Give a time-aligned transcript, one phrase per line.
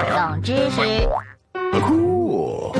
[0.00, 0.80] 冷知识。
[1.80, 2.74] 酷。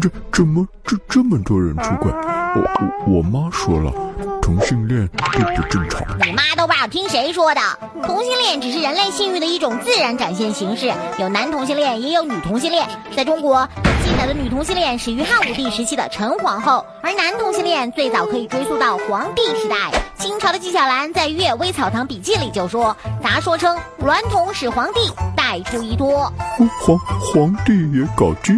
[0.00, 2.10] 这怎么这这么多人出轨？
[2.54, 2.60] 我
[3.06, 3.92] 我我妈说了，
[4.40, 6.02] 同性恋都不正常。
[6.26, 7.60] 你妈都不知道听谁说的。
[8.04, 12.88] 同性恋只是人类性欲的一种自然展现形式，有男同性恋，也有女同性恋。
[13.14, 19.76] 在中国，最记载的女同性恋始于汉武帝时期的陈皇后，而男同性恋最早可以追溯到黄帝时代。
[20.22, 25.00] 清朝的纪晓岚在《阅微草堂笔记》里就说：“杂说称娈童使皇帝
[25.36, 26.32] 带出一托。”
[26.80, 28.52] 皇皇帝也搞基？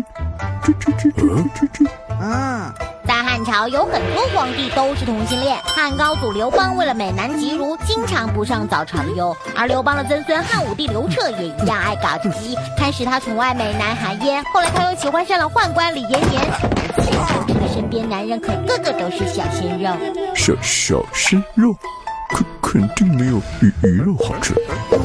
[0.62, 1.90] 这这这这这这。
[2.20, 2.70] 嗯，
[3.08, 5.56] 在汉朝有很多皇帝都是同性恋。
[5.64, 9.34] 汉高祖刘邦为了美男吉如，经常不上早朝的哟。
[9.56, 12.54] 而刘邦的曾孙汉武帝刘彻也一样爱搞基。
[12.76, 16.42] 开始他宠爱美男韩嫣，后来他又喜欢上了宦官李延年。
[17.48, 19.90] 这个身边男人可个个都是小鲜肉，
[20.44, 21.74] 小小鲜肉，
[22.28, 24.52] 肯肯定没有鱼鱼肉好吃。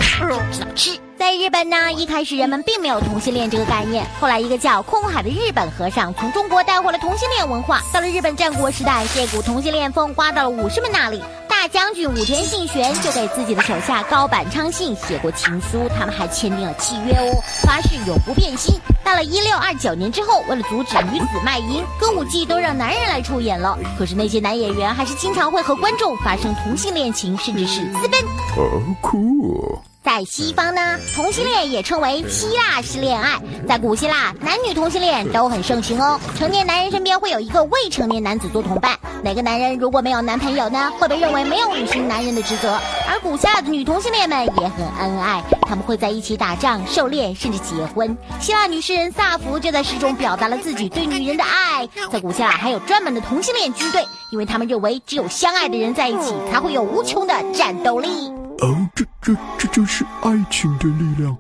[0.02, 1.00] 少吃。
[1.18, 4.06] 在日本呢，一开始人们并没有同性恋这个概念。
[4.20, 7.82] 后来，一个叫空海的日本和尚从中国带回了同性恋文化。
[7.94, 11.24] 到了日本战国时代，这股同性恋风刮到了武士们那里。
[11.48, 18.76] 大将军武田信玄就给自己的手下高坂昌信写过情书，他们还签订了契约哦，发誓永不变心。
[19.10, 23.76] 到了一六二九年之后，为了阻止女子卖淫，歌舞伎都让男人来出演了。
[23.98, 28.22] 可是那些男演员还是经常会和观众发生同性恋情，甚至是私奔。
[28.56, 29.82] 哦，酷。
[30.02, 33.38] 在西方呢，同性恋也称为希腊式恋爱。
[33.68, 36.18] 在古希腊，男女同性恋都很盛行哦。
[36.38, 38.98] 成年男人身边会有一个未成年男子做同伴。
[39.22, 42.80] 哪个男人如果没有男朋友呢，会被认为没有履行男人的职责。
[43.08, 48.18] 而古希腊的女同性恋们也很恩爱，他们会在一起打仗、狩猎，甚至结婚。
[48.40, 51.88] 希腊女诗人萨福就在诗中表达了自己对女人的爱。
[52.10, 58.39] 在古希腊还有专门的同性恋军队，因为他们认为只有相爱的人在一起，才会有无穷的战斗力。
[58.62, 61.36] 哦，这这这就是爱情的力量。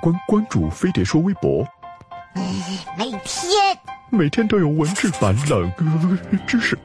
[0.00, 1.64] 关关注飞碟说微博，
[2.98, 3.78] 每天
[4.10, 5.72] 每天都有文字版冷
[6.46, 6.76] 知识。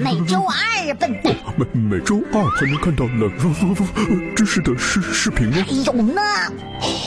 [0.00, 1.34] 每周二，笨蛋。
[1.56, 5.64] 每每周二还能看到冷知识的视视频哦？
[5.84, 6.22] 有呢。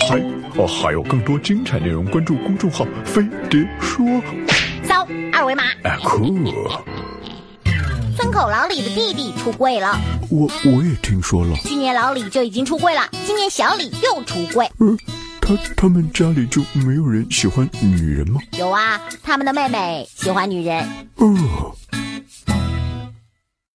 [0.07, 0.19] 还
[0.61, 4.05] 哦，还有更多精彩内容，关注公众号飞碟说。
[4.83, 5.63] 扫二维码。
[5.83, 6.35] 哎，酷。
[8.15, 9.97] 村口老李的弟弟出柜了，
[10.31, 11.53] 我我也听说了。
[11.57, 14.65] 去年老李就已经出柜了，今年小李又出柜。
[14.79, 14.97] 嗯，
[15.41, 18.39] 他他们家里就没有人喜欢女人吗？
[18.57, 20.87] 有啊，他们的妹妹喜欢女人。
[21.17, 21.75] 哦。